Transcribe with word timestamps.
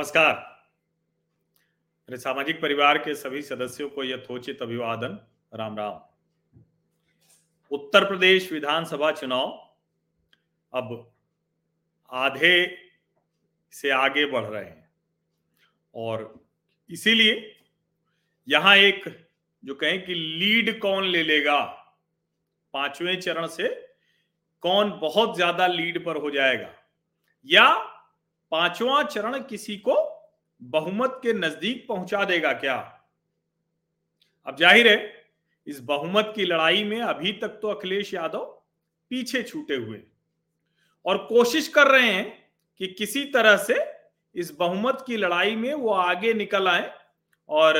नमस्कार। 0.00 0.34
मेरे 2.08 2.18
सामाजिक 2.18 2.60
परिवार 2.60 2.98
के 2.98 3.14
सभी 3.14 3.40
सदस्यों 3.42 3.88
को 3.88 4.04
यथोचित 4.04 4.62
अभिवादन। 4.62 5.18
राम 5.52 5.76
राम। 5.78 5.98
उत्तर 7.70 8.04
प्रदेश 8.04 8.50
विधानसभा 8.52 9.10
चुनाव 9.12 9.50
अब 10.72 11.12
आधे 12.10 12.54
से 13.74 13.90
आगे 13.90 14.24
बढ़ 14.26 14.44
रहे 14.44 14.64
हैं। 14.64 14.88
और 15.94 16.24
इसीलिए 16.90 17.36
यहाँ 18.48 18.76
एक 18.78 19.04
जो 19.62 19.74
कहें 19.74 20.02
कि 20.04 20.14
लीड 20.14 20.78
कौन 20.80 21.04
ले 21.06 21.22
लेगा, 21.22 21.60
पाँचवें 22.74 23.20
चरण 23.20 23.46
से 23.48 23.68
कौन 24.62 24.98
बहुत 25.00 25.36
ज़्यादा 25.36 25.66
लीड 25.68 26.04
पर 26.04 26.16
हो 26.16 26.30
जाएगा, 26.30 26.74
या 27.46 27.96
पांचवा 28.50 29.02
चरण 29.02 29.42
किसी 29.42 29.76
को 29.76 29.94
बहुमत 30.62 31.20
के 31.22 31.32
नज़दीक 31.32 31.86
पहुँचा 31.88 32.24
देगा 32.24 32.52
क्या? 32.52 32.76
अब 34.46 34.56
ज़ाहिर 34.56 34.88
है, 34.88 35.26
इस 35.66 35.80
बहुमत 35.80 36.32
की 36.36 36.44
लड़ाई 36.44 36.84
में 36.84 37.00
अभी 37.00 37.32
तक 37.32 37.48
तो 37.48 37.68
अखिलेश 37.68 38.14
यादव 38.14 38.44
पीछे 39.10 39.42
छूटे 39.42 39.74
हुए 39.74 40.00
और 41.06 41.18
कोशिश 41.18 41.68
कर 41.68 41.86
रहे 41.86 42.12
हैं 42.12 42.50
कि 42.78 42.86
किसी 42.86 43.24
तरह 43.24 43.56
से 43.56 43.76
इस 44.34 44.50
बहुमत 44.58 45.04
की 45.06 45.16
लड़ाई 45.16 45.56
में 45.56 45.72
वो 45.74 45.90
आगे 45.90 46.34
निकल 46.34 46.68
आए 46.68 46.92
और 47.48 47.78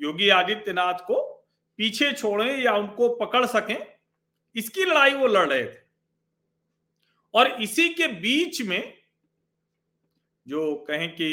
योगी 0.00 0.28
आदित्यनाथ 0.28 0.94
को 0.94 1.20
पीछे 1.78 2.12
छोड़ें 2.12 2.58
या 2.58 2.72
उनको 2.72 3.08
पकड़ 3.08 3.46
सकें। 3.46 3.76
इसकी 4.56 4.84
लड़ाई 4.84 5.14
वो 5.14 5.26
लड़ 5.26 5.48
रहे 5.48 5.64
थे। 5.64 5.78
और 7.34 7.50
इसी 7.62 7.88
के 7.88 8.06
बीच 8.06 8.62
में 8.62 8.99
जो 10.50 10.74
कहें 10.88 11.08
कि 11.10 11.30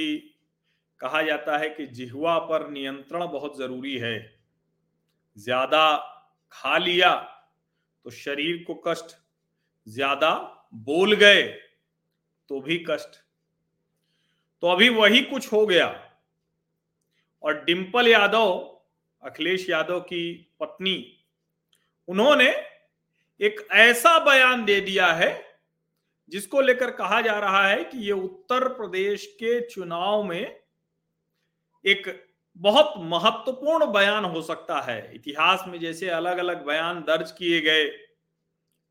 कहा 1.01 1.21
जाता 1.21 1.57
है 1.57 1.69
कि 1.69 1.85
जिहवा 1.87 2.37
पर 2.39 2.69
नियंत्रण 2.69 3.25
बहुत 3.27 3.57
ज़रूरी 3.57 3.97
है। 3.97 4.17
ज़्यादा 5.37 5.85
खा 6.53 6.77
लिया 6.77 7.13
तो 8.05 8.09
शरीर 8.09 8.63
को 8.67 8.73
कष्ट, 8.88 9.15
ज़्यादा 9.88 10.31
बोल 10.85 11.13
गए 11.15 11.43
तो 12.49 12.59
भी 12.61 12.77
कष्ट। 12.89 13.19
तो 14.63 14.67
अभी 14.67 14.89
वही 14.89 15.21
कुछ 15.23 15.51
हो 15.53 15.65
गया 15.65 15.88
और 17.43 17.63
डिंपल 17.65 18.07
यादव, 18.07 18.53
अखिलेश 19.23 19.69
यादव 19.69 19.99
की 20.01 20.53
पत्नी, 20.59 20.95
उन्होंने 22.07 22.49
एक 23.39 23.67
ऐसा 23.71 24.17
बयान 24.25 24.65
दे 24.65 24.79
दिया 24.81 25.07
है 25.13 25.31
जिसको 26.30 26.61
लेकर 26.61 26.92
कहा 26.92 27.22
जा 27.22 27.39
रहा 27.39 27.67
है 27.67 27.83
कि 27.83 27.97
ये 27.97 28.11
उत्तर 28.11 28.67
प्रदेश 28.67 29.25
के 29.25 29.59
चुनाव 29.67 30.23
में 30.23 30.59
एक 31.86 32.28
बहुत 32.58 32.94
महत्वपूर्ण 32.97 33.86
बयान 33.86 34.25
हो 34.25 34.42
सकता 34.42 34.80
है। 34.81 35.16
इतिहास 35.16 35.64
में 35.67 35.80
जैसे 35.80 36.09
अलग 36.09 36.38
अलग 36.38 36.66
बयान 36.66 37.02
दर्ज 37.02 37.31
किए 37.31 37.61
गए, 37.61 37.89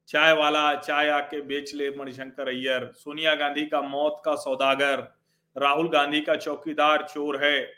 चाय 0.08 0.32
वाला, 0.32 0.74
चाय 0.74 1.08
आके 1.08 1.40
बेच 1.40 1.74
ले 1.74 1.90
मणिशंकर 1.90 2.48
अय्यर, 2.48 2.90
सोनिया 2.94 3.34
गांधी 3.34 3.66
का 3.66 3.80
मौत 3.80 4.22
का 4.24 4.34
सौदागर, 4.34 5.16
राहुल 5.56 5.88
गांधी 5.88 6.20
का 6.20 6.36
चौकीदार 6.36 7.02
चोर 7.02 7.44
है, 7.44 7.72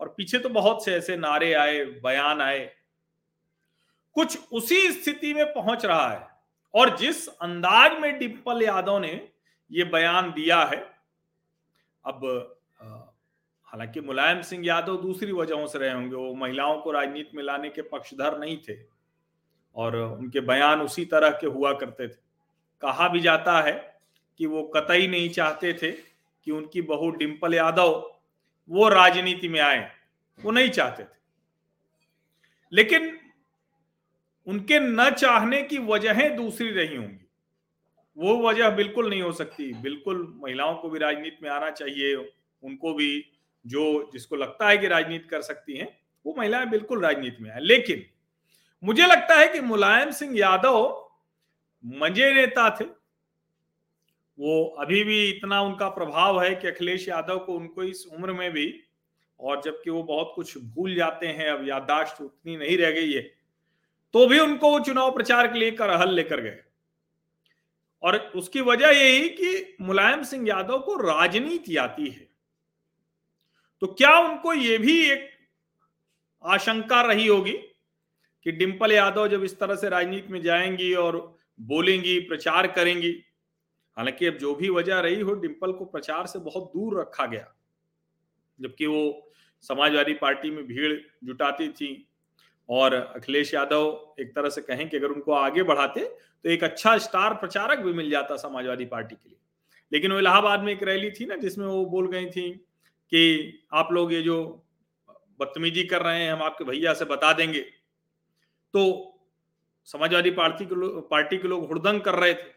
और 0.00 0.14
पीछे 0.16 0.38
तो 0.38 0.48
बहुत 0.48 0.84
से 0.84 0.94
ऐसे 0.94 1.16
नारे 1.16 1.52
आए, 1.54 1.84
बयान 1.84 2.40
आए। 2.40 2.70
कुछ 4.16 4.38
उसी 4.52 4.92
स्थिति 4.92 5.34
में 5.34 5.46
पहुँच 5.46 5.84
रहा 5.84 6.08
है। 6.08 6.33
और 6.74 6.96
जिस 6.96 7.26
अंदाज 7.28 7.98
में 8.00 8.18
डिम्पल 8.18 8.62
यादव 8.62 8.98
ने 8.98 9.28
ये 9.70 9.84
बयान 9.84 10.30
दिया 10.32 10.62
है, 10.64 10.78
अब 12.04 12.56
हालाँकि 13.68 14.00
मुलायम 14.00 14.42
सिंह 14.42 14.66
यादव 14.66 14.96
दूसरी 14.96 15.32
वजहों 15.32 15.66
से 15.66 15.78
रहे 15.78 15.92
होंगे, 15.92 16.14
वो 16.16 16.34
महिलाओं 16.34 16.80
को 16.80 16.90
राजनीति 16.90 17.36
में 17.36 17.42
लाने 17.44 17.68
के 17.68 17.82
पक्षधर 17.82 18.38
नहीं 18.38 18.56
थे 18.58 18.76
और 19.76 19.96
उनके 19.96 20.40
बयान 20.40 20.80
उसी 20.80 21.04
तरह 21.04 21.30
के 21.30 21.46
हुआ 21.46 21.72
करते 21.72 22.08
थे। 22.08 22.22
कहा 22.82 23.08
भी 23.08 23.20
जाता 23.20 23.60
है 23.60 23.72
कि 24.40 24.46
वो 24.46 24.62
कतई 24.76 25.06
नहीं 25.06 25.28
चाहते 25.30 25.72
थे 25.72 25.90
कि 25.92 26.50
उनकी 26.50 26.82
बहू 26.82 27.10
डिम्पल 27.10 27.54
यादव 27.54 28.10
वो 28.68 28.88
राजनीति 28.88 29.48
में 29.48 29.60
आए, 29.60 29.90
वो 30.38 30.50
नहीं 30.50 30.70
चाहते 30.70 31.04
थे। 31.04 31.16
लेकिन 32.72 33.18
उनके 34.46 34.78
न 34.80 35.10
चाहने 35.10 35.62
की 35.62 35.78
वजहें 35.78 36.36
दूसरी 36.36 36.70
रही 36.70 36.96
होंगी। 36.96 37.20
वो 38.16 38.36
वजह 38.48 38.70
बिल्कुल 38.70 39.08
नहीं 39.10 39.22
हो 39.22 39.32
सकती। 39.32 39.72
बिल्कुल 39.74 40.26
महिलाओं 40.42 40.74
को 40.74 40.88
भी 40.88 40.98
राजनीति 40.98 41.38
में 41.42 41.50
आना 41.50 41.70
चाहिए। 41.70 42.14
उनको 42.62 42.94
भी 42.94 43.24
जो 43.64 44.10
जिसको 44.12 44.36
लगता 44.36 44.68
है 44.68 44.78
कि 44.78 44.88
राजनीति 44.88 45.28
कर 45.28 45.42
सकती 45.42 45.76
हैं, 45.76 45.88
वो 46.24 46.34
महिलाएँ 46.38 46.66
बिल्कुल 46.66 47.02
राजनीति 47.02 47.42
में 47.42 47.50
आए 47.50 47.60
लेकिन 47.60 48.04
मुझे 48.82 49.06
लगता 49.06 49.34
है 49.34 49.48
कि 49.48 49.60
मुलायम 49.60 50.10
सिंह 50.10 50.38
यादव 50.38 51.10
मज़े 51.84 52.32
नेता 52.34 52.68
थे। 52.80 52.84
वो 54.38 54.64
अभी 54.78 55.04
भी 55.04 55.30
इतना 55.30 55.60
उनका 55.60 55.88
प्रभाव 55.88 56.42
है 56.42 56.54
कि 56.54 56.68
अखिलेश 56.68 57.08
यादव 57.08 57.38
को 57.38 57.54
उनको 57.54 57.82
इस 57.82 58.06
उम्र 58.06 58.32
में 58.32 58.50
भी, 58.52 58.82
और 59.40 59.60
जबकि 59.64 59.90
वो 59.90 60.02
बहुत 60.02 60.32
कुछ 60.36 60.58
भूल 60.58 60.94
जाते 60.94 61.26
हैं, 61.26 61.48
अब 61.50 61.68
याददाश्त 61.68 62.20
उतनी 62.20 62.56
नहीं 62.56 62.76
रह 62.78 62.90
गई 62.90 63.12
है। 63.12 63.30
तो 64.14 64.26
भी 64.26 64.38
उनको 64.38 64.70
वो 64.70 64.80
चुनाव 64.80 65.14
प्रचार 65.14 65.52
के 65.52 65.58
लिए 65.58 65.70
करहल 65.70 66.14
लेकर 66.14 66.40
गए। 66.40 66.58
और 68.02 68.16
उसकी 68.18 68.60
वजह 68.60 68.88
यही 68.88 69.28
कि 69.28 69.76
मुलायम 69.80 70.22
सिंह 70.22 70.48
यादव 70.48 70.78
को 70.78 70.96
राजनीति 70.96 71.76
आती 71.76 72.10
है। 72.10 72.28
तो 73.80 73.86
क्या 73.86 74.18
उनको 74.18 74.54
ये 74.54 74.78
भी 74.78 75.10
एक 75.10 75.30
आशंका 76.44 77.02
रही 77.02 77.26
होगी 77.26 77.52
कि 78.44 78.52
डिंपल 78.52 78.92
यादव 78.92 79.28
जब 79.28 79.44
इस 79.44 79.58
तरह 79.58 79.76
से 79.76 79.88
राजनीति 79.88 80.32
में 80.32 80.42
जाएँगी 80.42 80.94
और 80.94 81.36
बोलेंगी, 81.60 82.20
प्रचार 82.20 82.66
करेंगी? 82.66 83.22
हालाँकि 83.96 84.26
अब 84.26 84.34
जो 84.34 84.54
भी 84.54 84.68
वजह 84.68 85.00
रही 85.00 85.20
हो, 85.20 85.34
डिंपल 85.34 85.72
को 85.72 85.84
प्रचार 85.84 86.26
से 86.26 86.38
बहुत 86.38 86.64
दूर 86.64 87.00
रखा 87.00 87.26
गया। 87.26 87.54
जबकि 88.60 88.86
वो 88.86 89.32
समाजवादी 89.60 90.14
पार्टी 90.14 90.50
में 90.50 90.66
भीड़ 90.66 91.00
जुटाती 91.24 91.68
थी 91.68 92.08
और 92.68 92.94
अखिलेश 92.94 93.54
यादव 93.54 94.14
एक 94.20 94.34
तरह 94.34 94.48
से 94.48 94.60
कहें 94.60 94.88
कि 94.88 94.96
अगर 94.96 95.06
उनको 95.06 95.32
आगे 95.32 95.62
बढ़ाते 95.62 96.04
तो 96.04 96.50
एक 96.50 96.64
अच्छा 96.64 96.96
स्टार 96.98 97.34
प्रचारक 97.34 97.78
भी 97.78 97.92
मिल 97.92 98.10
जाता 98.10 98.36
समाजवादी 98.36 98.84
पार्टी 98.84 99.14
के 99.14 99.28
लिए। 99.28 99.38
लेकिन 99.92 100.12
वो 100.12 100.18
इलाहाबाद 100.18 100.60
में 100.60 100.72
एक 100.72 100.82
रैली 100.82 101.10
थी 101.10 101.26
ना, 101.26 101.36
जिसमें 101.36 101.66
वो 101.66 101.84
बोल 101.86 102.08
गई 102.08 102.26
थी 102.26 102.50
कि 103.12 103.66
आप 103.72 103.92
लोग 103.92 104.12
ये 104.12 104.22
जो 104.22 104.66
बदतमीजी 105.40 105.84
कर 105.84 106.02
रहे 106.02 106.22
हैं, 106.22 106.32
हम 106.32 106.42
आपके 106.42 106.64
भैया 106.64 106.94
से 106.94 107.04
बता 107.04 107.32
देंगे। 107.32 107.60
तो 108.74 109.10
समाजवादी 109.84 110.30
पार्टी 110.30 110.66
के 110.66 110.74
लोग 110.74 111.10
पार्टी 111.10 111.38
के 111.38 111.48
लोग 111.48 111.66
हुड़दंग 111.66 112.00
कर 112.00 112.14
रहे 112.14 112.34
थे। 112.34 112.52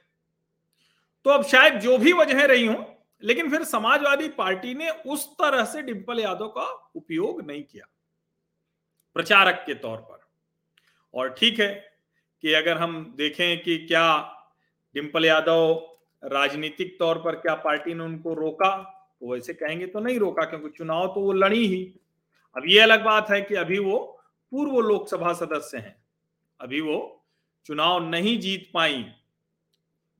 तो 1.25 1.29
अब 1.29 1.43
शायद 1.43 1.73
जो 1.73 1.97
भी 1.97 2.13
वजह 2.13 2.45
रही 2.45 2.65
हो, 2.65 2.85
लेकिन 3.23 3.49
फिर 3.49 3.63
समाजवादी 3.63 4.27
पार्टी 4.27 4.73
ने 4.73 4.89
उस 4.89 5.27
तरह 5.33 5.63
से 5.65 5.81
डिंपल 5.81 6.19
यादव 6.19 6.47
का 6.47 6.91
उपयोग 6.95 7.41
नहीं 7.47 7.63
किया। 7.63 7.85
प्रचारक 9.17 9.63
के 9.65 9.73
तौर 9.75 9.97
पर। 9.99 10.25
और 11.13 11.29
ठीक 11.29 11.59
है 11.59 11.73
कि 12.43 12.53
अगर 12.53 12.77
हम 12.77 13.13
देखें 13.17 13.61
कि 13.63 13.77
क्या 13.77 14.07
डिंपल 14.95 15.25
यादव 15.25 15.89
राजनीतिक 16.23 16.97
तौर 16.99 17.17
पर 17.17 17.35
क्या 17.35 17.55
पार्टी 17.55 17.93
ने 17.93 18.03
उनको 18.03 18.33
रोका 18.33 18.75
तो 19.21 19.31
वैसे 19.31 19.53
कहेंगे 19.53 19.87
तो 19.87 19.99
नहीं 19.99 20.19
रोका, 20.19 20.43
क्योंकि 20.43 20.69
चुनाव 20.69 21.07
तो 21.07 21.21
वो 21.21 21.31
लड़ी 21.33 21.65
ही। 21.67 21.83
अब 22.55 22.63
ये 22.67 22.79
अलग 22.79 23.03
बात 23.05 23.29
है 23.29 23.41
कि 23.41 23.55
अभी 23.55 23.79
वो 23.79 23.97
पूर्व 24.51 24.79
लोकसभा 24.79 25.33
सदस्य 25.33 25.77
हैं। 25.77 25.95
अभी 26.59 26.81
वो 26.81 26.97
चुनाव 27.65 28.09
नहीं 28.09 28.37
जीत 28.39 28.69
पाई। 28.73 29.05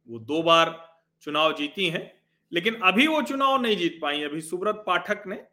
वो 0.10 0.20
दो 0.20 0.42
बार 0.44 0.76
चुनाव 1.24 1.54
जीती 1.54 1.90
हैं, 1.90 2.12
लेकिन 2.52 2.80
अभी 2.84 3.08
वो 3.08 3.22
चुनाव 3.22 3.62
नहीं 3.62 3.78
जीत 3.78 4.00
पाई। 4.02 4.24
अभी 4.24 4.42
सुब्रत 4.42 4.84
पाठक 4.88 5.24
ने 5.28 5.44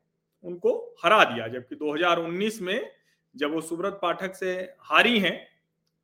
उनको 0.45 0.73
हरा 1.05 1.23
दिया, 1.25 1.49
जबकि 1.49 1.77
2019 1.77 2.61
में 2.63 2.91
जब 3.35 3.53
वो 3.55 3.61
सुब्रत 3.63 3.99
पाठक 4.03 4.35
से 4.35 4.53
हारी 4.83 5.19
हैं 5.21 5.37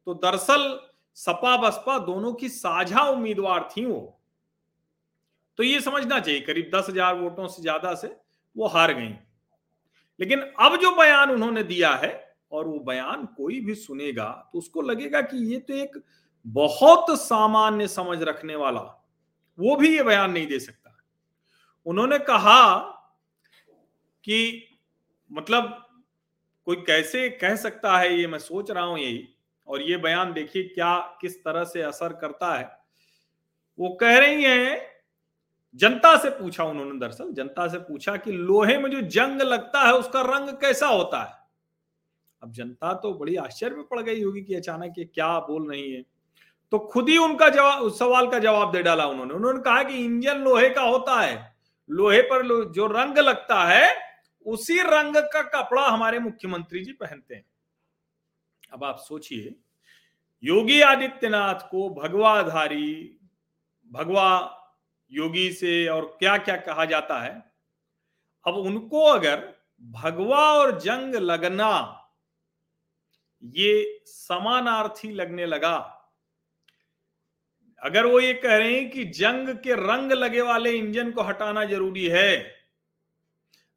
तो 0.07 0.15
दरअसल 0.17 0.79
सपा 1.17 1.57
बसपा 1.59 1.99
दोनों 2.01 2.33
की 2.35 2.49
साझा 2.49 3.03
उम्मीदवार 3.07 3.69
थी 3.71 3.85
वो। 3.85 4.01
तो 5.59 5.63
ये 5.63 5.81
समझना 5.81 6.19
चाहिए, 6.21 6.41
करीब 6.41 6.71
दस 6.75 6.87
हज़ार 6.89 7.15
वोटों 7.17 7.47
से 7.49 7.63
ज़्यादा 7.63 7.95
से 7.95 8.17
वो 8.57 8.67
हार 8.69 8.93
गई। 8.93 9.09
लेकिन 10.21 10.41
अब 10.61 10.77
जो 10.77 10.95
बयान 10.97 11.31
उन्होंने 11.31 11.63
दिया 11.65 11.95
है, 11.95 12.13
और 12.53 12.67
वो 12.67 12.79
बयान 12.81 13.25
कोई 13.37 13.61
भी 13.61 13.75
सुनेगा 13.77 14.29
तो 14.53 14.59
उसको 14.59 14.83
लगेगा 14.83 15.21
कि 15.23 15.37
ये 15.53 15.59
तो 15.59 15.75
एक 15.75 16.03
बहुत 16.47 17.19
सामान्य 17.19 17.87
समझ 17.89 18.23
रखने 18.23 18.57
वाला, 18.57 18.81
वो 19.59 19.77
भी 19.77 19.95
ये 19.97 20.03
बयान 20.03 20.31
नहीं 20.33 20.47
दे 20.47 20.59
सकता। 20.59 20.97
उन्होंने 21.87 22.19
कहा 22.21 22.79
कि 24.25 24.67
मतलब 25.31 25.77
कोई 26.71 26.77
कैसे 26.77 27.29
कह 27.31 27.57
सकता 27.57 27.97
है 27.99 28.19
ये? 28.19 28.27
मैं 28.27 28.39
सोच 28.39 28.71
रहा 28.71 28.85
हूँ 28.85 28.99
यही। 28.99 29.29
और 29.69 29.83
ये 29.83 29.97
बयान 29.97 30.33
देखिए 30.33 30.63
क्या 30.63 31.19
किस 31.21 31.45
तरह 31.45 31.65
से 31.65 31.83
असर 31.83 32.13
करता 32.13 32.55
है। 32.55 32.79
वो 33.79 33.89
कह 33.89 34.19
रही 34.19 34.45
हैं 34.45 34.83
जनता 35.75 36.17
से 36.17 36.31
पूछा 36.31 36.65
उन्होंने 36.65 36.99
दरअसल 37.01 37.33
जनता 37.33 37.69
से 37.69 37.79
पूछा 37.79 38.17
कि 38.17 38.33
लोहे 38.33 38.79
में 38.79 38.91
जो 38.91 39.01
जंग 39.01 39.43
लगता 39.43 39.81
है 39.81 39.93
उसका 39.95 40.21
रंग 40.21 40.49
कैसा 40.49 40.87
होता 40.87 41.23
है? 41.23 41.35
अब 42.43 42.53
जनता 42.53 42.93
तो 42.93 43.13
बड़ी 43.15 43.37
आश्चर्य 43.37 43.75
में 43.75 43.85
पड़ 43.85 44.01
गई 44.01 44.23
होगी 44.23 44.43
कि 44.43 44.55
अचानक 44.55 44.95
ये 44.99 45.05
क्या 45.05 45.39
बोल 45.39 45.71
रही 45.71 45.93
है। 45.93 46.03
तो 46.71 46.79
खुद 46.79 47.09
ही 47.09 47.19
उनका 47.19 47.49
जवाब 47.49 47.83
उस 47.83 47.99
सवाल 47.99 48.27
का 48.27 48.39
जवाब 48.39 48.73
दे 48.73 48.83
डाला 48.83 49.07
उन्होंने। 49.07 49.35
उन्होंने 49.35 49.61
कहा 49.61 49.83
कि 49.83 49.95
इंजन 49.95 50.39
लोहे 50.39 50.71
का 50.71 50.83
होता 50.83 51.21
है। 51.21 51.57
लोहे 51.91 52.23
पर 52.23 52.43
लो, 52.43 52.65
जो 52.65 52.87
रंग 52.87 53.19
लगता 53.19 53.65
है 53.65 54.10
उसी 54.47 54.79
रंग 54.83 55.17
का 55.17 55.43
कपड़ा 55.43 55.89
हमारे 55.89 56.19
मुख्यमंत्री 56.19 56.85
जी 56.85 56.93
पहनते 56.93 57.35
हैं। 57.35 57.45
अब 58.73 58.85
आप 58.85 58.99
सोचिए, 58.99 59.55
योगी 60.43 60.81
आदित्यनाथ 60.81 61.55
को 61.55 61.91
भगवाधारी, 61.91 63.19
भगवा 63.93 64.57
योगी 65.13 65.53
से 65.53 65.87
और 65.89 66.17
क्या 66.19 66.37
क्या 66.37 66.57
कहा 66.57 66.85
जाता 66.85 67.21
है? 67.21 67.53
अब 68.47 68.55
उनको 68.55 69.05
अगर 69.05 69.55
भगवा 69.83 70.53
और 70.53 70.81
जंग 70.81 71.15
लगना, 71.15 71.97
ये 73.45 74.03
समानार्थी 74.07 75.11
लगने 75.11 75.47
लगा, 75.47 75.97
अगर 77.83 78.07
वो 78.07 78.21
ये 78.21 78.35
कह 78.35 78.57
रहे 78.57 78.75
हैं 78.75 78.91
कि 78.91 79.05
जंग 79.05 79.49
के 79.49 79.75
रंग 79.75 80.13
लगे 80.13 80.41
वाले 80.41 80.73
इंजन 80.73 81.11
को 81.11 81.23
हटाना 81.23 81.65
ज़रूरी 81.65 82.07
है 82.07 82.60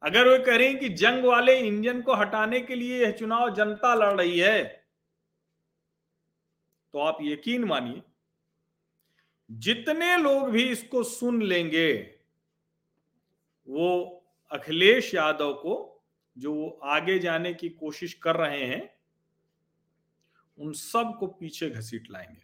अगर 0.04 0.28
वो 0.28 0.44
कह 0.44 0.56
रहे 0.56 0.68
हैं 0.68 0.78
कि 0.78 0.88
जंग 0.88 1.24
वाले 1.24 1.58
इंजन 1.60 2.02
को 2.02 2.14
हटाने 2.14 2.60
के 2.60 2.74
लिए 2.74 3.04
यह 3.04 3.12
चुनाव 3.12 3.54
जनता 3.54 3.94
लड़ 3.94 4.20
रही 4.20 4.38
है 4.38 4.64
तो 6.92 6.98
आप 6.98 7.18
यकीन 7.22 7.64
मानिए, 7.64 8.02
जितने 9.50 10.16
लोग 10.16 10.50
भी 10.50 10.62
इसको 10.64 11.02
सुन 11.02 11.42
लेंगे, 11.42 12.16
वो 13.68 14.24
अखिलेश 14.50 15.14
यादव 15.14 15.54
को, 15.54 16.04
जो 16.38 16.54
वो 16.54 16.80
आगे 16.82 17.18
जाने 17.18 17.54
की 17.54 17.68
कोशिश 17.68 18.14
कर 18.14 18.36
रहे 18.36 18.64
हैं, 18.66 18.94
उन 20.58 20.72
सबको 20.72 21.26
पीछे 21.26 21.70
घसीट 21.70 22.10
लाएँगे। 22.10 22.42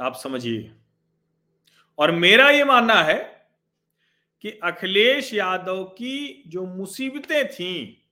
आप 0.00 0.14
समझिए। 0.14 0.74
और 1.98 2.10
मेरा 2.10 2.50
ये 2.50 2.64
मानना 2.64 3.02
है 3.02 3.37
कि 4.44 4.50
अखिलेश 4.64 5.32
यादव 5.34 5.84
की 5.84 6.42
जो 6.46 6.64
मुसीबतें 6.66 7.48
थी 7.48 8.04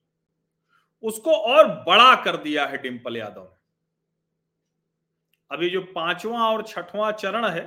उसको 1.02 1.32
और 1.32 1.66
बड़ा 1.84 2.14
कर 2.24 2.36
दिया 2.36 2.66
है 2.66 2.78
डिंपल 2.82 3.16
यादव 3.16 3.42
ने। 3.42 3.54
अभी 5.50 5.70
जो 5.70 5.80
पांचवा 5.94 6.48
और 6.48 6.62
छठवां 6.62 7.12
चरण 7.12 7.46
है 7.46 7.64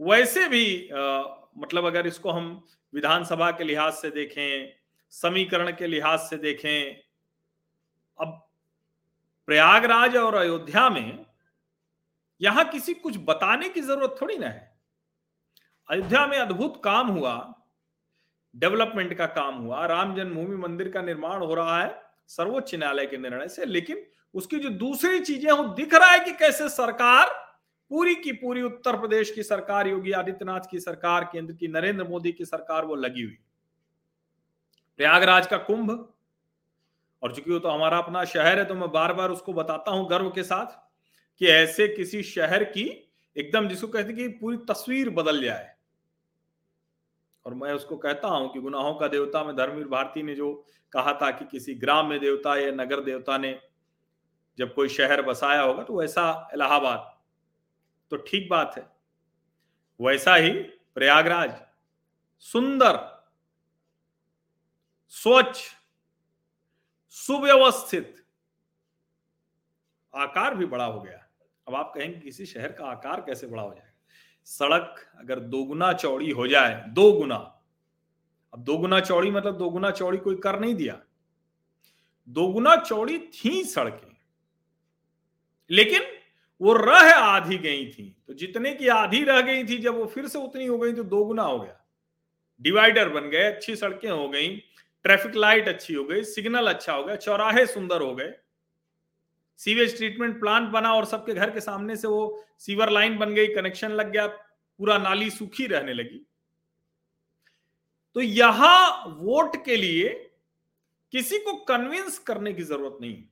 वैसे 0.00 0.48
भी 0.48 0.88
आ, 0.88 1.22
मतलब 1.58 1.84
अगर 1.86 2.06
इसको 2.06 2.30
हम 2.30 2.64
विधानसभा 2.92 3.50
के 3.50 3.64
लिहाज 3.64 3.92
से 3.92 4.10
देखें 4.10 4.72
समीकरण 5.12 5.72
के 5.72 5.86
लिहाज 5.86 6.18
से 6.20 6.36
देखें 6.36 6.94
अब 8.18 8.40
प्रयागराज 9.48 10.16
और 10.16 10.34
अयोध्या 10.34 10.88
में 10.90 11.24
यहाँ 12.40 12.64
किसी 12.70 12.94
कुछ 12.94 13.16
बताने 13.18 13.68
की 13.68 13.80
ज़रूरत 13.80 14.16
थोड़ी 14.20 14.38
ना 14.38 14.48
है। 14.48 14.73
अयोध्या 15.88 16.26
में 16.26 16.38
अद्भुत 16.38 16.80
काम 16.84 17.08
हुआ। 17.08 17.34
डेवलपमेंट 18.54 19.14
का 19.14 19.26
काम 19.26 19.54
हुआ। 19.54 19.84
राम 19.86 20.14
जन्मभूमि 20.16 20.56
मंदिर 20.56 20.88
का 20.88 21.02
निर्माण 21.02 21.42
हो 21.42 21.54
रहा 21.54 21.82
है, 21.82 21.94
सर्वोच्च 22.28 22.74
न्यायालय 22.74 23.06
के 23.06 23.18
निर्णय 23.18 23.48
से, 23.48 23.64
लेकिन 23.64 24.04
उसकी 24.34 24.58
जो 24.58 24.68
दूसरी 24.68 25.20
चीज़ें 25.20 25.50
वो 25.52 25.64
दिख 25.74 25.94
रहा 25.94 26.10
है 26.10 26.20
कि 26.20 26.32
कैसे 26.32 26.68
सरकार, 26.68 27.28
पूरी 27.90 28.14
की 28.14 28.32
पूरी 28.32 28.62
उत्तर 28.62 28.96
प्रदेश 28.96 29.30
की 29.30 29.42
सरकार, 29.42 29.88
योगी 29.88 30.12
आदित्यनाथ 30.12 30.70
की 30.70 30.80
सरकार, 30.80 31.24
केंद्र 31.24 31.54
की 31.54 31.68
नरेंद्र 31.68 32.04
मोदी 32.04 32.32
की 32.32 32.44
सरकार, 32.44 32.84
वो 32.84 32.94
लगी 32.94 33.22
हुई। 33.22 33.38
प्रयागराज 34.98 35.46
का 35.46 35.56
कुंभ, 35.58 35.90
और 37.22 37.34
चूँकि 37.34 37.50
वो 37.52 37.58
तो 37.58 37.68
हमारा 37.68 37.98
अपना 37.98 38.24
शहर 38.24 38.58
है 38.58 38.64
तो 38.64 38.74
मैं 38.74 38.90
बार 38.92 39.12
बार 39.12 39.30
उसको 39.30 39.52
बताता 39.52 39.90
हूँ 39.90 40.08
गर्व 40.10 40.30
के 40.30 40.42
साथ, 40.42 40.66
कि 41.40 41.46
ऐसे 41.46 41.88
किसी 41.88 42.22
शहर 42.22 42.64
की, 42.64 42.88
एकदम 43.36 43.68
जिसको 43.68 43.88
कहते 43.88 44.12
कि 44.12 44.28
पूरी 44.30 44.56
तस्वीर 44.68 45.10
बदल 45.10 45.42
जाए। 45.42 45.73
और 47.46 47.54
मैं 47.54 47.72
उसको 47.72 47.96
कहता 47.96 48.28
हूँ 48.28 48.52
कि 48.52 48.60
गुनाहों 48.60 48.94
का 48.94 49.08
देवता, 49.08 49.44
में 49.44 49.56
धर्मवीर 49.56 49.88
भारती 49.88 50.22
ने 50.22 50.34
जो 50.34 50.66
कहा 50.92 51.12
था 51.22 51.30
कि 51.30 51.44
किसी 51.44 51.74
ग्राम 51.74 52.06
में 52.06 52.20
देवता 52.20 52.56
या 52.56 52.70
नगर 52.72 53.00
देवता 53.00 53.38
ने 53.38 53.60
जब 54.58 54.74
कोई 54.74 54.88
शहर 54.88 55.22
बसाया 55.22 55.60
होगा 55.62 55.82
तो 55.82 55.98
वैसा 56.00 56.50
इलाहाबाद। 56.54 57.14
तो 58.10 58.16
ठीक 58.16 58.50
बात 58.50 58.74
है। 58.78 58.86
वैसा 60.00 60.34
ही 60.34 60.50
प्रयागराज। 60.94 61.54
सुंदर। 62.40 63.24
स्वच्छ। 65.08 65.58
सुव्यवस्थित। 67.10 68.24
आकार 70.14 70.54
भी 70.54 70.66
बड़ा 70.66 70.84
हो 70.84 71.00
गया। 71.00 71.26
अब 71.68 71.74
आप 71.74 71.92
कहेंगे 71.94 72.20
किसी 72.20 72.46
शहर 72.46 72.72
का 72.72 72.86
आकार 72.86 73.20
कैसे 73.20 73.46
बड़ा 73.46 73.62
हो 73.62 73.74
जाएगा? 73.74 73.93
सड़क 74.46 74.94
अगर 75.18 75.40
दोगुना 75.40 75.92
चौड़ी 75.94 76.30
हो 76.30 76.46
जाए 76.48 76.82
दो 76.88 77.10
गुना 77.12 77.36
अब 78.52 78.64
दोगुना 78.64 79.00
चौड़ी 79.00 79.30
मतलब 79.30 79.56
दोगुना 79.58 79.90
चौड़ी 79.92 80.18
कोई 80.18 80.36
कर 80.38 80.58
नहीं 80.60 80.74
दिया। 80.74 81.00
दोगुना 82.28 82.74
चौड़ी 82.78 83.18
थी 83.34 83.62
सड़कें, 83.64 84.16
लेकिन 85.70 86.02
वो 86.60 86.72
रह 86.74 87.14
आधी 87.14 87.56
गई 87.58 87.86
थी। 87.88 88.04
तो 88.26 88.34
जितने 88.34 88.72
की 88.74 88.88
आधी 88.88 89.22
रह 89.24 89.40
गई 89.40 89.64
थी, 89.64 89.78
जब 89.78 89.96
वो 89.96 90.06
फिर 90.06 90.26
से 90.28 90.38
उतनी 90.38 90.66
हो 90.66 90.78
गई 90.78 90.92
तो 90.92 91.02
दो 91.04 91.24
गुना 91.24 91.42
हो 91.42 91.58
गया। 91.58 91.80
डिवाइडर 92.60 93.08
बन 93.08 93.28
गए, 93.30 93.42
अच्छी 93.44 93.76
सड़कें 93.76 94.10
हो 94.10 94.28
गई, 94.28 94.56
ट्रैफ़िक 95.04 95.34
लाइट 95.36 95.68
अच्छी 95.68 95.94
हो 95.94 96.04
गई, 96.04 96.22
सिग्नल 96.24 96.66
अच्छा 96.68 96.92
हो 96.92 97.04
गया, 97.04 97.16
चौराहे 97.16 97.66
सुंदर 97.66 98.02
हो 98.02 98.14
गए। 98.14 98.32
सीवेज 99.60 99.96
ट्रीटमेंट 99.96 100.38
प्लांट 100.40 100.68
बना 100.68 100.92
और 100.94 101.04
सबके 101.04 101.34
घर 101.34 101.50
के 101.50 101.60
सामने 101.60 101.96
से 101.96 102.08
वो 102.08 102.44
सीवर 102.58 102.90
लाइन 102.90 103.18
बन 103.18 103.34
गई, 103.34 103.46
कनेक्शन 103.46 103.90
लग 103.90 104.10
गया, 104.12 104.26
पूरा 104.26 104.98
नाली 104.98 105.30
सूखी 105.30 105.66
रहने 105.66 105.92
लगी। 105.92 106.24
तो 108.16 108.20
यहाँ 108.20 109.04
वोट 109.18 109.64
के 109.64 109.76
लिए 109.76 110.08
किसी 111.12 111.38
को 111.38 111.54
कन्विंस 111.64 112.18
करने 112.18 112.52
की 112.52 112.62
ज़रूरत 112.62 112.98
नहीं 113.00 113.22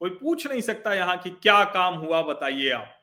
कोई 0.00 0.10
पूछ 0.10 0.46
नहीं 0.46 0.60
सकता 0.60 0.94
यहाँ 0.94 1.16
कि 1.18 1.30
क्या 1.32 1.62
काम 1.64 1.94
हुआ 1.94 2.20
बताइए 2.22 2.70
आप। 2.70 2.94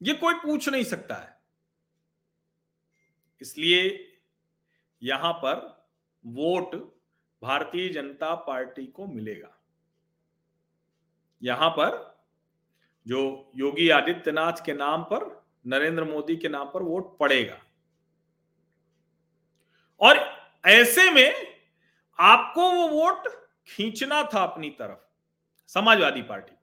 ये 0.00 0.14
कोई 0.14 0.34
पूछ 0.34 0.68
नहीं 0.68 0.84
सकता 0.84 1.14
है। 1.14 1.36
इसलिए 3.40 3.82
यहाँ 5.02 5.32
पर 5.34 5.66
वोट 6.24 6.74
भारतीय 7.42 7.88
जनता 7.88 8.34
पार्टी 8.44 8.86
को 8.86 9.06
मिलेगा। 9.06 9.51
यहाँ 11.42 11.70
पर 11.70 12.12
जो 13.06 13.52
योगी 13.56 13.88
आदित्यनाथ 13.90 14.64
के 14.64 14.72
नाम 14.72 15.02
पर, 15.02 15.42
नरेंद्र 15.66 16.04
मोदी 16.04 16.36
के 16.36 16.48
नाम 16.48 16.66
पर 16.66 16.82
वोट 16.82 17.18
पड़ेगा। 17.18 17.58
और 20.00 20.18
ऐसे 20.66 21.10
में 21.10 21.32
आपको 22.18 22.70
वो 22.70 22.88
वोट 22.88 23.28
खींचना 23.68 24.22
था 24.22 24.42
अपनी 24.42 24.70
तरफ़, 24.70 24.98
समाजवादी 25.66 26.22
पार्टी 26.22 26.56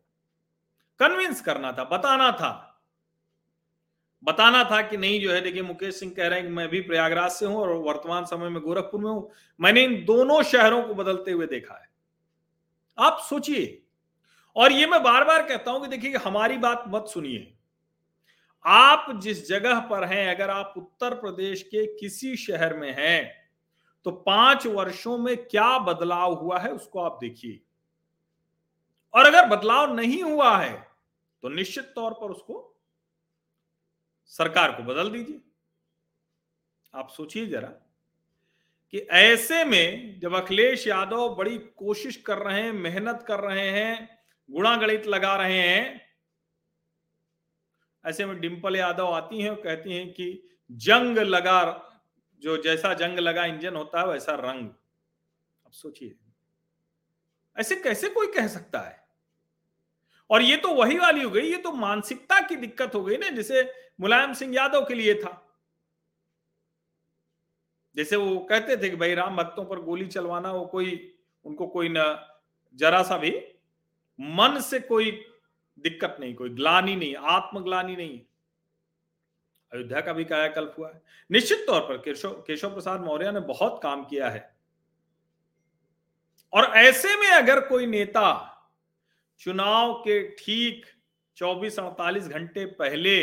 कन्विंस 1.00 1.42
करना 1.42 1.72
था, 1.72 1.84
बताना 1.84 2.32
था। 2.32 2.66
बताना 4.24 4.64
था 4.64 4.82
कि 4.82 4.98
नहीं 4.98 5.22
जो 5.22 5.32
है, 5.34 5.42
देखिए 5.42 5.62
मुकेश 5.62 6.00
सिंह 6.00 6.14
कह 6.18 6.28
रहे 6.28 6.40
हैं 6.40 6.48
कि 6.48 6.54
मैं 6.54 6.68
भी 6.70 6.82
प्रयागराज 6.82 7.32
से 7.32 7.46
हूँ 7.46 7.58
और 7.58 7.74
वर्तमान 7.74 8.26
समय 8.26 8.50
में 8.50 8.62
गोरखपुर 8.62 9.02
में 9.02 9.10
हूँ। 9.12 9.32
मैंने 9.60 9.84
इन 9.84 10.06
दोनों 10.06 10.42
शहरों 10.44 10.82
को 10.84 10.94
बदलते 10.94 11.32
हुए 11.32 11.48
देखा 11.48 11.76
है। 11.76 11.90
आप 12.98 13.20
सोचिए 13.30 13.86
और 14.56 14.72
ये 14.72 14.86
मैं 14.88 15.02
बार 15.04 15.24
बार 15.26 15.48
कहता 15.48 15.72
हूँ 15.72 15.82
कि 15.82 15.88
देखिए 15.88 16.18
हमारी 16.18 16.58
बात 16.58 16.84
मत 16.88 17.08
सुनिए। 17.08 17.56
आप 18.66 19.06
जिस 19.22 19.48
जगह 19.50 19.80
पर 19.82 20.04
हैं, 20.04 20.36
अगर 20.36 20.50
आप 20.50 20.74
उत्तर 20.78 21.14
प्रदेश 21.16 21.62
के 21.64 21.86
किसी 21.98 22.36
शहर 22.38 22.78
में 22.78 22.92
हैं 22.98 23.38
तो 24.06 24.12
पाँच 24.12 24.66
वर्षों 24.68 25.18
में 25.18 25.36
क्या 25.38 25.78
बदलाव 25.80 26.34
हुआ 26.34 26.60
है 26.60 26.72
उसको 26.72 27.00
आप 27.00 27.18
देखिए। 27.22 27.60
और 29.14 29.26
अगर 29.26 29.48
बदलाव 29.48 29.94
नहीं 29.96 30.22
हुआ 30.24 30.58
है 30.58 30.74
तो 31.44 31.50
निश्चित 31.50 31.92
तौर 31.96 32.14
पर 32.14 32.32
उसको 32.32 32.66
सरकार 34.32 34.72
को 34.72 34.84
बदल 34.84 35.10
दीजिए। 35.12 35.40
आप 36.94 37.10
सोचिए 37.10 37.46
जरा 37.46 37.68
कि 38.94 38.98
ऐसे 38.98 39.64
में 39.66 40.20
जब 40.20 40.36
अखिलेश 40.36 40.88
यादव 40.88 41.36
बड़ी 41.36 41.58
कोशिश 41.58 42.16
कर 42.18 42.38
रहे 42.38 42.62
हैं, 42.62 42.72
मेहनत 42.74 43.24
कर 43.28 43.40
रहे 43.40 43.70
हैं 43.70 44.19
गुणा 44.50 44.76
गणित 44.76 45.08
लगा 45.08 45.36
रहे 45.36 45.60
हैं। 45.60 46.10
ऐसे 48.06 48.26
में 48.26 48.40
डिंपल 48.40 48.76
यादव 48.76 49.08
आती 49.08 49.42
हैं 49.42 49.50
और 49.50 49.62
कहती 49.62 49.94
हैं 49.94 50.14
कि 50.14 50.44
जंग 50.72 51.18
लगा, 51.18 51.86
जो 52.40 52.58
जैसा 52.58 52.94
जंग 52.94 53.20
लगा 53.20 53.46
इंजन 53.46 53.76
होता 53.76 54.00
है, 54.00 54.08
वैसा 54.08 54.36
रंग। 54.36 54.70
अब 55.66 55.72
सोचिए। 55.72 56.16
ऐसे 57.58 57.76
कैसे 57.76 58.10
कोई 58.10 58.28
कह 58.28 58.48
सकता 58.48 58.80
है? 58.80 59.08
और 60.30 60.42
ये 60.42 60.58
तो 60.58 60.74
वही 60.74 61.00
वाली 61.00 61.24
हो 61.24 61.30
गई, 61.30 61.52
ये 61.52 61.58
तो 61.58 61.72
मानसिकता 61.72 62.48
की 62.48 62.56
दिक्कत 62.56 62.96
हो 62.96 63.04
गई 63.04 63.18
ना, 63.18 63.30
जिसे 63.30 63.74
मुलायम 64.00 64.34
सिंह 64.34 64.56
यादव 64.56 64.86
के 64.86 64.94
लिए 64.94 65.16
था। 65.16 65.60
जैसे 67.96 68.16
वो 68.16 68.40
कहते 68.40 68.78
थे 68.78 68.90
कि 68.90 68.96
भाई 68.96 69.16
राम 69.16 69.36
भक्तों 69.38 69.66
पर 69.66 69.80
गोली 69.80 70.08
चलवाना, 70.08 70.52
वो 70.52 70.66
कोई, 70.66 71.18
उनको 71.46 71.68
कोई 71.68 71.90
न, 71.92 72.28
जरा 72.74 73.04
सा 73.04 73.18
भी 73.18 73.32
मन 74.20 74.60
से 74.62 74.80
कोई 74.80 75.12
दिक्कत 75.78 76.18
नहीं, 76.20 76.34
कोई 76.36 76.50
ग्लानी 76.50 76.96
नहीं, 76.96 77.16
आत्मग्लानी 77.16 77.96
नहीं। 77.96 78.20
अयोध्या 79.72 80.02
का 80.02 80.14
भी 80.14 80.24
कायाकल्प 80.26 80.76
हुआ 80.78 80.90
है। 80.90 81.02
निश्चित 81.30 81.66
तौर 81.68 81.82
पर 81.82 81.98
केशव 81.98 82.32
केशव 82.48 82.74
प्रसाद 82.74 83.02
मौर्य 83.02 83.32
ने 83.32 83.40
बहुत 83.40 83.80
काम 83.84 84.04
किया 84.06 84.30
है। 84.30 84.58
और 86.54 86.66
ऐसे 86.78 87.16
में 87.16 87.28
अगर 87.28 87.60
कोई 87.68 87.86
नेता 87.86 88.56
चुनाव 89.42 89.94
के 90.00 90.22
ठीक 90.36 90.86
24-48 91.38 92.28
घंटे 92.28 92.66
पहले 92.66 93.16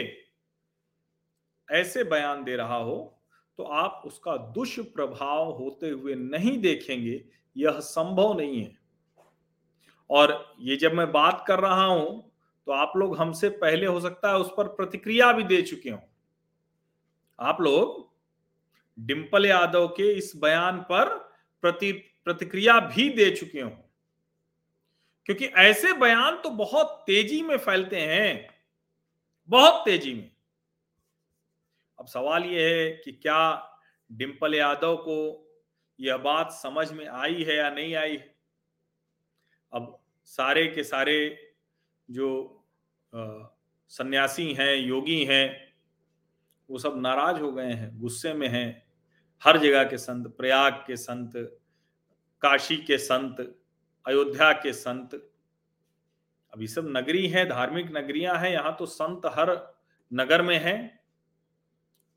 ऐसे 1.68 2.04
बयान 2.04 2.44
दे 2.44 2.56
रहा 2.56 2.76
हो 2.76 2.96
तो 3.58 3.64
आप 3.64 4.02
उसका 4.06 4.36
दुष्प्रभाव 4.36 5.50
होते 5.52 5.88
हुए 5.88 6.14
नहीं 6.14 6.58
देखेंगे, 6.58 7.24
यह 7.56 7.78
संभव 7.80 8.36
नहीं 8.38 8.62
है। 8.62 8.85
और 10.10 10.54
ये 10.60 10.76
जब 10.76 10.92
मैं 10.92 11.12
बात 11.12 11.44
कर 11.48 11.60
रहा 11.60 11.84
हूँ 11.84 12.32
तो 12.66 12.72
आप 12.72 12.92
लोग 12.96 13.16
हमसे 13.16 13.48
पहले 13.48 13.86
हो 13.86 14.00
सकता 14.00 14.28
है 14.28 14.36
उस 14.36 14.50
पर 14.56 14.68
प्रतिक्रिया 14.68 15.32
भी 15.32 15.42
दे 15.42 15.62
चुके 15.62 15.90
हो। 15.90 15.98
आप 17.40 17.60
लोग 17.60 18.10
डिंपल 18.98 19.46
यादव 19.46 19.88
के 19.88 20.12
इस 20.12 20.32
बयान 20.36 20.78
पर 20.80 21.08
प्रति, 21.60 21.92
प्रतिक्रिया 22.24 22.80
भी 22.80 23.08
दे 23.10 23.30
चुके 23.30 23.60
हो। 23.60 23.70
क्योंकि 25.26 25.44
ऐसे 25.44 25.92
बयान 25.92 26.36
तो 26.36 26.50
बहुत 26.50 27.04
तेज़ी 27.06 27.42
में 27.42 27.56
फैलते 27.56 28.00
हैं, 28.00 28.48
बहुत 29.48 29.84
तेज़ी 29.84 30.14
में। 30.14 30.30
अब 31.98 32.06
सवाल 32.06 32.44
यह 32.44 32.68
है 32.68 32.90
कि 32.90 33.12
क्या 33.12 33.72
डिंपल 34.12 34.54
यादव 34.54 34.96
को 34.96 35.18
यह 36.00 36.16
बात 36.16 36.52
समझ 36.52 36.92
में 36.92 37.06
आई 37.06 37.42
है 37.42 37.56
या 37.56 37.70
नहीं 37.70 37.94
आई? 37.94 38.16
है 38.16 38.35
अब 39.72 39.98
सारे 40.24 40.66
के 40.66 40.84
सारे 40.84 41.16
जो 42.08 42.28
सन्यासी 43.12 44.52
हैं, 44.54 44.76
योगी 44.76 45.24
हैं, 45.24 45.74
वो 46.68 46.78
सब 46.78 46.94
नाराज़ 46.96 47.40
हो 47.40 47.52
गए 47.52 47.72
हैं, 47.72 47.98
गुस्से 48.00 48.32
में 48.34 48.48
हैं। 48.48 48.86
हर 49.42 49.58
जगह 49.58 49.84
के 49.84 49.98
संत, 49.98 50.26
प्रयाग 50.26 50.72
के 50.86 50.96
संत, 50.96 51.32
काशी 52.42 52.76
के 52.76 52.98
संत, 52.98 53.40
अयोध्या 54.06 54.52
के 54.52 54.72
संत। 54.72 55.14
अभी 56.52 56.66
सब 56.66 56.86
नगरी 56.88 57.26
है, 57.28 57.44
धार्मिक 57.48 57.86
नगरियाँ 57.96 58.36
हैं, 58.38 58.50
यहाँ 58.50 58.76
तो 58.78 58.86
संत 58.86 59.26
हर 59.26 59.50
नगर 60.12 60.42
में 60.42 60.58
हैं। 60.58 61.00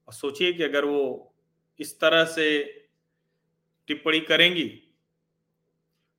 और 0.07 0.13
सोचिए 0.13 0.53
कि 0.53 0.63
अगर 0.63 0.85
वो 0.85 1.33
इस 1.79 1.99
तरह 1.99 2.23
से 2.25 2.63
टिप्पणी 3.87 4.19
करेंगी 4.19 4.67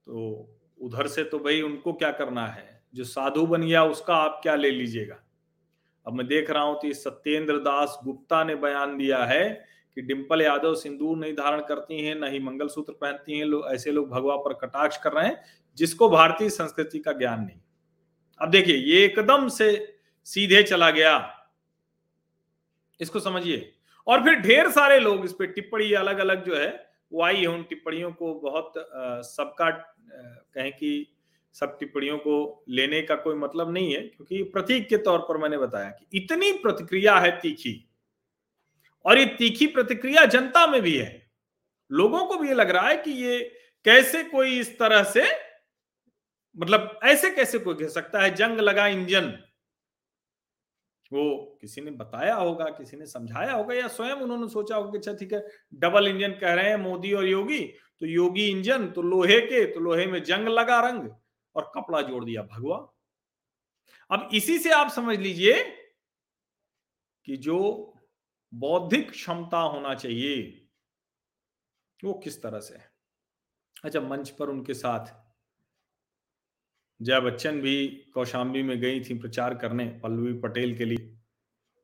तो 0.07 0.57
उधर 0.81 1.07
से 1.07 1.25
तो 1.25 1.39
भाई 1.39 1.61
उनको 1.63 1.93
क्या 1.93 2.11
करना 2.11 2.47
है? 2.47 2.83
जो 2.95 3.05
साधु 3.05 3.47
बन 3.47 3.63
गया, 3.63 3.85
उसका 3.85 4.15
आप 4.15 4.41
क्या 4.43 4.55
ले 4.55 4.71
लीजिएगा? 4.71 5.17
अब 6.07 6.13
मैं 6.13 6.27
देख 6.27 6.51
रहा 6.51 6.63
हूँ 6.63 6.81
सत्येंद्र 6.85 7.57
दास 7.59 8.01
गुप्ता 8.05 8.45
ने 8.45 8.55
बयान 8.55 8.97
दिया 8.99 9.25
है 9.25 9.67
कि 9.95 10.03
डिंपल 10.03 10.43
यादव 10.43 10.75
सिंदूर 10.75 11.17
नहीं 11.17 11.33
धारण 11.35 11.61
करती 11.61 12.01
हैं, 12.05 12.15
न 12.15 12.25
ही 12.25 12.39
मंगलसूत्र 12.39 12.93
पहनती 12.93 13.39
हैं 13.39 13.45
लोग 13.45 13.67
ऐसे 13.67 13.93
लोग 13.93 14.09
भगवा 14.11 14.37
पर 14.37 14.53
कटाक्ष 14.53 14.97
कर 14.97 15.13
रहे 15.13 15.27
हैं, 15.27 15.43
जिसको 15.77 16.09
भारतीय 16.09 16.51
संस्कृति 16.51 16.99
का 16.99 17.13
ज्ञान 17.13 17.41
नहीं। 17.41 17.61
अब 18.41 18.51
देखिए, 18.51 18.77
ये 18.77 19.05
एकदम 19.05 19.49
से 19.49 19.99
सीधे 20.25 20.63
चला 20.63 20.91
गया। 20.91 21.37
इसको 23.01 23.21
समझिए। 23.21 23.73
और 24.07 24.25
फिर 24.25 24.35
ढेर 24.35 24.71
सारे 24.71 24.99
लोग 24.99 25.25
इस 25.25 25.33
पर 25.33 25.47
टिप्पणी 25.47 25.93
अलग 25.93 26.19
अलग 26.19 26.45
जो 26.45 26.57
है, 26.57 26.91
वो 27.13 27.23
आई 27.23 27.37
है 27.37 27.47
उन 27.47 27.63
टिप्पणियों 27.63 28.13
को 28.13 28.35
बहुत 28.35 28.73
सबका 29.27 29.69
कहें 30.11 30.71
कि 30.73 31.07
सब 31.55 31.77
टिप्पणियों 31.79 32.17
को 32.19 32.65
लेने 32.69 33.01
का 33.03 33.15
कोई 33.17 33.35
मतलब 33.37 33.73
नहीं 33.73 33.93
है, 33.95 34.01
क्योंकि 34.01 34.43
प्रतीक 34.45 34.89
के 34.89 34.97
तौर 34.99 35.19
पर 35.21 35.37
मैंने 35.37 35.59
बताया 35.59 35.91
कि 35.91 36.19
इतनी 36.19 36.53
प्रतिक्रिया 36.59 37.19
है 37.19 37.31
तीखी, 37.41 37.75
और 39.05 39.19
ये 39.19 39.27
तीखी 39.39 39.67
प्रतिक्रिया 39.69 40.25
जनता 40.27 40.67
में 40.67 40.81
भी 40.83 40.97
है। 40.97 41.31
लोगों 41.91 42.25
को 42.27 42.37
भी 42.37 42.49
ये 42.49 42.55
लग 42.55 42.71
रहा 42.71 42.89
है 42.89 42.97
कि 42.97 43.11
ये 43.25 43.39
कैसे 43.85 44.23
कोई 44.25 44.59
इस 44.59 44.79
तरह 44.79 45.03
से 45.05 45.23
मतलब 46.57 46.99
ऐसे 47.05 47.31
कैसे 47.31 47.59
कोई 47.59 47.75
कह 47.75 47.89
सकता 47.89 48.23
है, 48.23 48.35
जंग 48.35 48.61
लगा 48.61 48.87
इंजन। 48.89 49.33
वो 51.13 51.59
किसी 51.61 51.81
ने 51.81 51.91
बताया 51.91 52.35
होगा, 52.35 52.65
किसी 52.69 52.97
ने 52.97 53.07
समझाया 53.07 53.53
होगा 53.53 53.75
या 53.75 53.89
स्वयं 53.89 54.15
उन्होंने 54.17 54.49
सोचा 54.49 54.77
होगा 54.77 54.99
अच्छा 54.99 55.13
ठीक 55.15 55.33
है, 55.33 55.47
डबल 55.75 56.09
इंजन 56.09 56.33
कह 56.41 56.55
रहे 56.55 56.69
हैं 56.69 56.77
मोदी 56.79 57.13
और 57.13 57.27
योगी 57.27 57.61
तो 58.01 58.07
योगी 58.07 58.49
इंजन 58.49 58.91
तो 58.91 59.03
लोहे 59.03 59.41
के 59.41 59.67
तो 59.67 59.81
लोहे 59.81 60.07
में 60.07 60.23
जंग 60.23 60.49
लगा 60.49 60.89
रंग 60.89 61.11
और 61.57 61.73
कपड़ा 61.75 62.03
जोड़ 62.03 62.25
दिया 62.25 62.43
भगवा 62.43 62.95
अब 64.11 64.29
इसी 64.35 64.59
से 64.59 64.71
आप 64.71 64.91
समझ 64.91 65.19
लीजिए 65.19 65.77
कि 67.25 67.37
जो 67.37 67.87
बौद्धिक 68.55 69.11
क्षमता 69.11 69.59
होना 69.59 69.95
चाहिए, 69.95 70.67
वो 72.05 72.13
किस 72.13 72.43
तरह 72.43 72.61
से 72.61 72.75
है। 72.75 72.91
अच्छा 73.85 74.01
मंच 74.01 74.31
पर 74.31 74.49
उनके 74.49 74.75
साथ 74.75 75.15
जया 77.03 77.21
बच्चन 77.21 77.61
भी 77.61 77.87
कौशाम्बी 77.87 78.63
में 78.63 78.81
गई 78.81 79.01
थी 79.01 79.19
प्रचार 79.19 79.55
करने 79.55 79.87
पल्लवी 79.87 80.33
पटेल 80.33 80.79
के 80.79 80.85
लिए। 80.85 81.21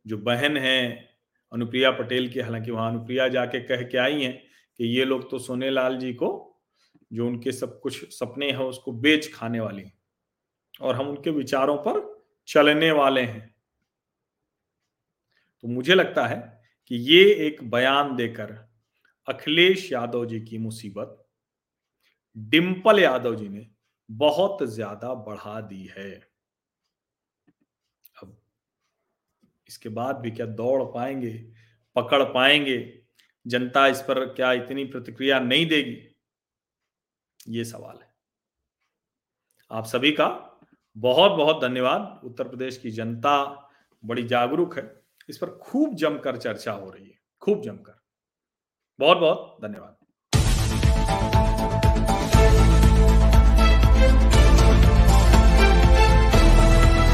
जो 0.06 0.18
बहन 0.18 0.56
है 0.56 1.08
अनुप्रिया 1.52 1.90
पटेल 1.90 2.32
की, 2.32 2.40
हालाँकि 2.40 2.70
वहाँ 2.70 2.90
अनुप्रिया 2.90 3.28
जाके 3.28 3.62
कह 3.62 3.82
के 3.82 3.98
आई 3.98 4.22
हैं 4.22 4.45
कि 4.80 4.86
ये 4.88 5.04
लोग 5.04 5.30
तो 5.30 5.38
सोने 5.38 5.70
लाल 5.70 5.98
जी 5.98 6.12
को, 6.14 6.58
जो 7.12 7.26
उनके 7.26 7.52
सब 7.52 7.80
कुछ 7.80 8.04
सपने 8.14 8.50
हैं, 8.50 8.58
उसको 8.58 8.92
बेच 8.92 9.32
खाने 9.34 9.60
वाली 9.60 9.84
और 10.80 10.96
हम 10.96 11.08
उनके 11.08 11.30
विचारों 11.30 11.76
पर 11.78 12.00
चलने 12.48 12.90
वाले 12.92 13.22
हैं। 13.22 13.54
तो 15.64 15.68
मुझे 15.68 15.94
लगता 15.94 16.26
है 16.26 16.36
कि 16.90 16.96
ये 17.12 17.22
एक 17.46 17.62
बयान 17.70 18.14
देकर 18.16 18.52
अखिलेश 19.28 19.92
यादव 19.92 20.24
जी 20.26 20.40
की 20.40 20.58
मुसीबत 20.58 21.22
डिम्पल 22.36 22.98
यादव 22.98 23.34
जी 23.34 23.48
ने 23.48 23.66
बहुत 24.10 24.62
ज़्यादा 24.64 25.14
बढ़ा 25.26 25.60
दी 25.60 25.84
है। 25.98 26.10
अब 28.14 28.36
इसके 29.68 29.88
बाद 29.88 30.16
भी 30.16 30.30
क्या 30.30 30.46
दौड़ 30.46 30.82
पाएँगे, 30.84 31.30
पकड़ 31.96 32.22
पाएँगे? 32.24 33.05
जनता 33.46 33.86
इस 33.86 34.00
पर 34.00 34.34
क्या 34.34 34.52
इतनी 34.52 34.84
प्रतिक्रिया 34.84 35.40
नहीं 35.40 35.66
देगी? 35.66 36.16
ये 37.48 37.64
सवाल 37.64 37.98
है। 38.02 38.14
आप 39.70 39.84
सभी 39.84 40.12
का 40.12 40.58
बहुत 40.96 41.32
बहुत 41.32 41.62
धन्यवाद। 41.62 42.20
उत्तर 42.24 42.48
प्रदेश 42.48 42.78
की 42.78 42.90
जनता 42.90 43.68
बड़ी 44.04 44.22
जागरूक 44.22 44.78
है। 44.78 45.02
इस 45.28 45.38
पर 45.38 45.50
खूब 45.50 45.94
जमकर 45.94 46.36
चर्चा 46.36 46.72
हो 46.72 46.90
रही 46.90 47.08
है। 47.08 47.18
खूब 47.40 47.62
जमकर। 47.62 48.00
बहुत 48.98 49.18
बहुत 49.18 49.58
धन्यवाद। 49.62 49.95